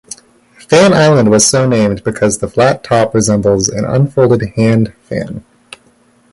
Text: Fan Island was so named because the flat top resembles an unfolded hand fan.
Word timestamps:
Fan 0.67 0.93
Island 0.95 1.29
was 1.29 1.45
so 1.45 1.69
named 1.69 2.03
because 2.03 2.39
the 2.39 2.47
flat 2.47 2.83
top 2.83 3.13
resembles 3.13 3.67
an 3.69 3.85
unfolded 3.85 4.41
hand 4.55 4.95
fan. 5.03 5.43